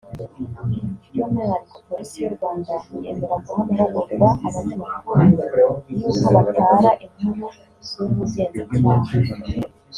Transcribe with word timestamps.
by’umwihariko 1.11 1.73
Polisi 1.87 2.15
y’u 2.23 2.33
Rwanda 2.35 2.73
yemera 3.01 3.35
guha 3.45 3.61
amahugurwa 3.71 4.29
abanyamakuru 4.47 5.21
y’uko 5.99 6.25
batara 6.45 6.91
inkuru 7.05 7.45
z’ubugenzacyaha 7.87 9.47